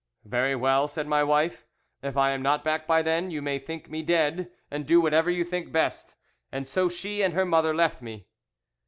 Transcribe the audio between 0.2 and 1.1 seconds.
'Very well,' said